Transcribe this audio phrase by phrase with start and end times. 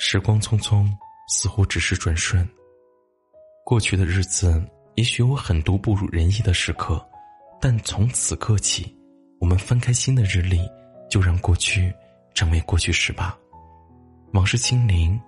[0.00, 0.88] 时光匆匆，
[1.26, 2.48] 似乎只是转瞬。
[3.64, 7.04] 过去的日子，也许有很多不如人意的时刻，
[7.60, 8.96] 但从此刻起，
[9.40, 10.60] 我们翻开新的日历，
[11.10, 11.92] 就让过去
[12.32, 13.36] 成为过去时吧。
[14.34, 15.20] 往事清零，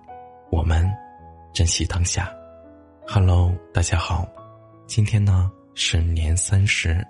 [0.49, 0.89] 我们
[1.53, 2.33] 珍惜当下。
[3.05, 4.25] Hello，大家好，
[4.87, 7.05] 今天呢是年三十，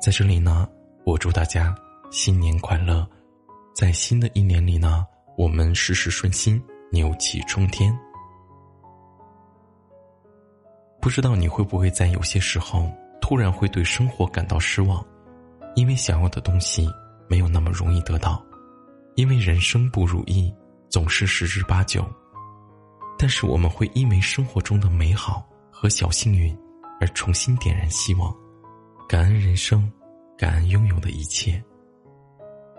[0.00, 0.66] 在这里呢，
[1.04, 1.74] 我祝大家
[2.10, 3.06] 新年快乐，
[3.74, 5.04] 在新的一年里呢，
[5.36, 6.58] 我们事事顺心。
[6.90, 7.96] 牛气冲天。
[11.00, 15.04] 不知道你会不会在有些时候突然会对生活感到失望，
[15.74, 16.88] 因为想要的东西
[17.28, 18.44] 没有那么容易得到，
[19.14, 20.52] 因为人生不如意
[20.88, 22.04] 总是十之八九。
[23.18, 26.56] 但是我们会因为生活中的美好和小幸运
[27.00, 28.34] 而重新点燃希望，
[29.08, 29.90] 感恩人生，
[30.36, 31.62] 感恩拥有的一切。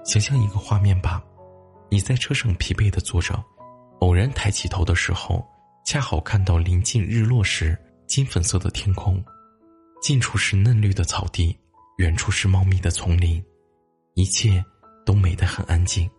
[0.03, 1.23] 想象一个画面吧，
[1.89, 3.43] 你在车上疲惫的坐着。
[3.99, 5.45] 偶然抬起头的时候，
[5.85, 9.23] 恰好看到临近日落时金粉色的天空，
[10.01, 11.57] 近处是嫩绿的草地，
[11.97, 13.43] 远处是茂密的丛林，
[14.13, 14.63] 一切
[15.05, 16.09] 都美得很安静。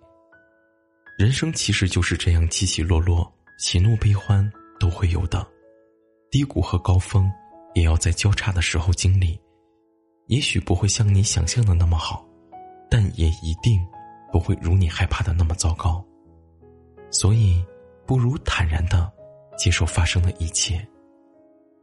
[1.19, 5.47] 人生其实就是这样起起落落，喜怒悲欢都会有的，
[6.31, 7.31] 低谷和高峰
[7.75, 9.39] 也要在交叉的时候经历。
[10.27, 12.27] 也许不会像你想象的那么好，
[12.91, 13.85] 但也一定
[14.31, 16.05] 不会如你害怕的那么糟糕。
[17.11, 17.65] 所以，
[18.09, 19.13] 不如坦然的
[19.59, 20.83] 接受发生的一切。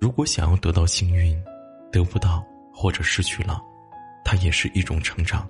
[0.01, 1.39] 如果想要得到幸运，
[1.91, 2.43] 得不到
[2.73, 3.61] 或者失去了，
[4.23, 5.47] 它也是一种成长。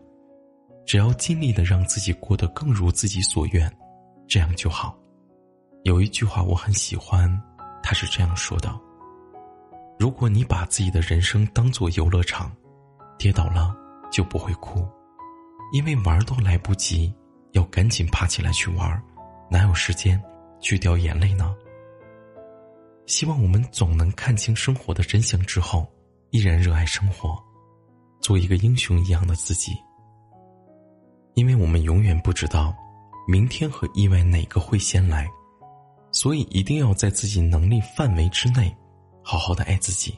[0.85, 3.73] 只要尽力的让自己过得更如自己所愿，
[4.27, 4.99] 这样就好。
[5.83, 7.41] 有一句话我很喜欢，
[7.81, 8.69] 他是这样说的：
[9.97, 12.51] 如果你把自己的人生当做游乐场，
[13.17, 13.73] 跌倒了
[14.11, 14.85] 就不会哭，
[15.71, 17.15] 因为玩都来不及，
[17.53, 19.01] 要赶紧爬起来去玩。
[19.49, 20.21] 哪有时间
[20.65, 21.55] 去掉眼泪呢？
[23.05, 25.85] 希望我们总能看清生活的真相之后，
[26.31, 27.37] 依然热爱生活，
[28.19, 29.73] 做一个英雄一样的自己。
[31.35, 32.75] 因为我们永远不知道
[33.27, 35.29] 明天和意外哪个会先来，
[36.11, 38.75] 所以一定要在自己能力范围之内，
[39.21, 40.17] 好好的爱自己。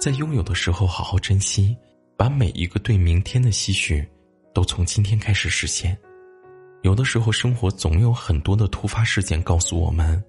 [0.00, 1.76] 在拥有的时候好好珍惜，
[2.16, 4.04] 把每一个对明天的期许。
[4.52, 5.96] 都从今天开始实现。
[6.82, 10.22] 有的时候，生活总有很多的突发事件告诉我们，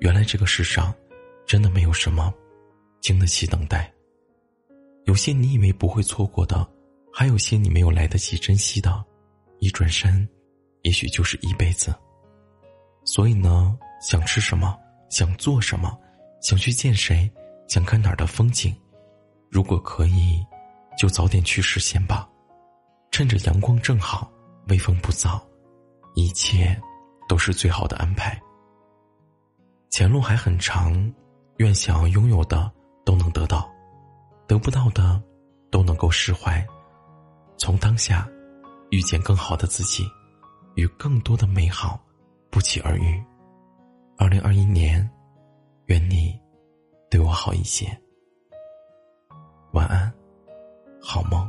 [0.00, 0.94] 原来这个世上
[1.46, 2.32] 真的没有什么
[3.00, 3.92] 经得起等待。
[5.04, 6.66] 有些你以为不会错过的，
[7.12, 9.04] 还有些你没有来得及珍惜的，
[9.58, 10.26] 一转身，
[10.82, 11.94] 也许就是一辈子。
[13.04, 14.78] 所以呢，想吃什么，
[15.10, 15.98] 想做什么，
[16.40, 17.30] 想去见谁，
[17.68, 18.74] 想看哪儿的风景，
[19.50, 20.40] 如果可以，
[20.96, 22.28] 就早点去实现吧。
[23.22, 24.28] 趁着阳光正好，
[24.66, 25.40] 微风不燥，
[26.14, 26.76] 一切
[27.28, 28.36] 都是最好的安排。
[29.90, 30.92] 前路还很长，
[31.58, 32.68] 愿想要拥有的
[33.04, 33.70] 都能得到，
[34.48, 35.22] 得不到的
[35.70, 36.66] 都能够释怀。
[37.56, 38.28] 从当下
[38.90, 40.04] 遇见更好的自己，
[40.74, 42.00] 与更多的美好
[42.50, 43.24] 不期而遇。
[44.18, 45.08] 二零二一年，
[45.86, 46.36] 愿你
[47.08, 47.86] 对我好一些。
[49.74, 50.12] 晚安，
[51.00, 51.48] 好梦。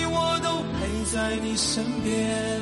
[1.31, 2.59] 在你身边。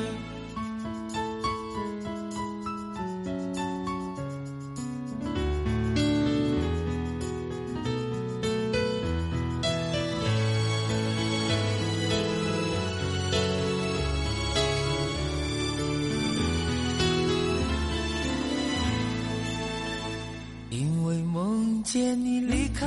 [20.70, 22.86] 因为梦见你离开，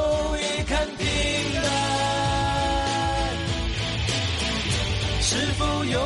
[0.71, 1.05] 看平
[1.53, 1.65] 淡，
[5.21, 5.99] 是否有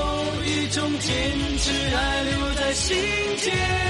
[0.44, 1.14] 一种坚
[1.60, 2.98] 持还留在心
[3.38, 3.85] 间？